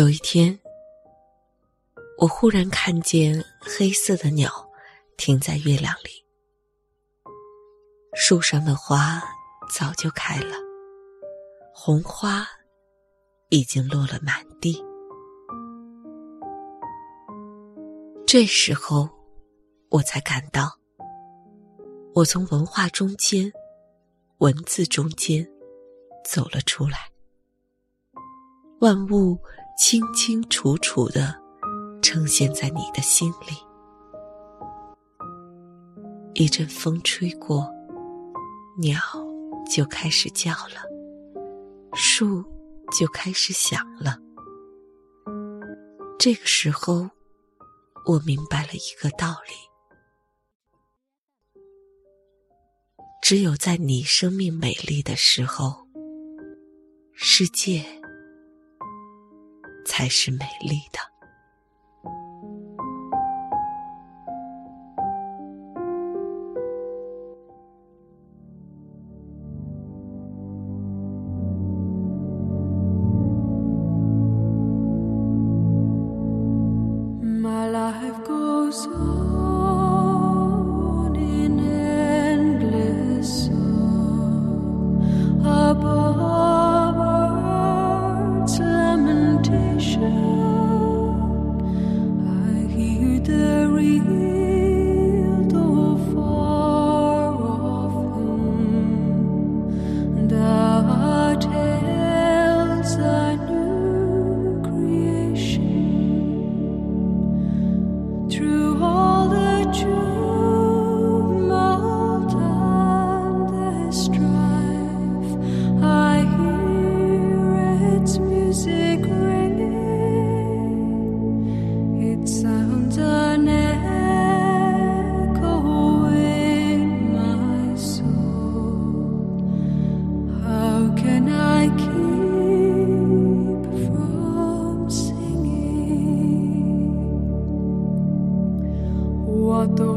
[0.00, 0.58] 有一天，
[2.16, 4.50] 我忽然看见黑色的鸟
[5.18, 6.24] 停在月亮里，
[8.14, 9.22] 树上的花
[9.70, 10.56] 早就开了，
[11.74, 12.46] 红花
[13.50, 14.82] 已经落了满地。
[18.26, 19.06] 这时候，
[19.90, 20.78] 我才感到，
[22.14, 23.52] 我从文化中间、
[24.38, 25.46] 文字中间
[26.24, 27.00] 走了出来，
[28.80, 29.38] 万物。
[29.82, 31.34] 清清楚楚的
[32.02, 33.56] 呈现在你的心里。
[36.34, 37.66] 一阵风吹过，
[38.78, 39.00] 鸟
[39.70, 40.84] 就开始叫了，
[41.94, 42.44] 树
[42.92, 44.18] 就开始响了。
[46.18, 47.08] 这个时候，
[48.04, 49.54] 我明白了一个道理：
[53.22, 55.86] 只有在你生命美丽的时候，
[57.14, 57.99] 世界。
[59.84, 61.19] 才是美丽的。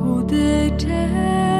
[0.00, 1.59] the day.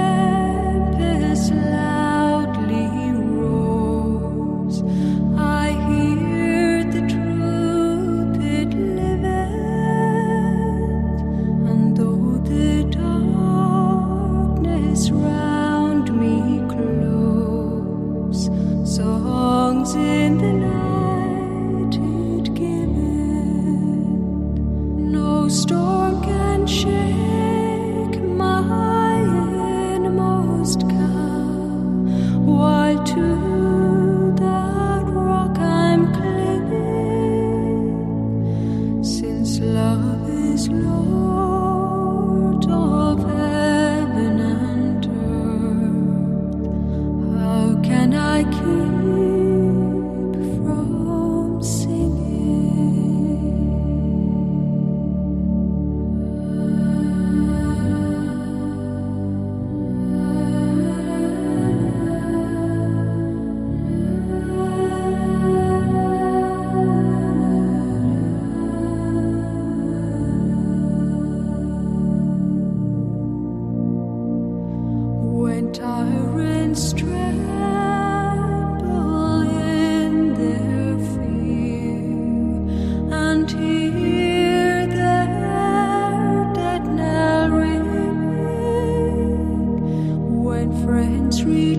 [91.30, 91.69] tree